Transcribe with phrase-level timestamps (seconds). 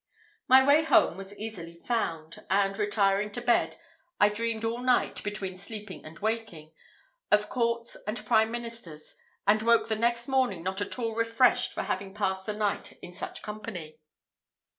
[0.47, 3.75] My way home was easily found; and retiring to bed,
[4.19, 6.71] I dreamed all night, between sleeping and waking,
[7.29, 11.83] of courts and prime ministers, and woke the next morning not at all refreshed for
[11.83, 13.99] having passed the night in such company.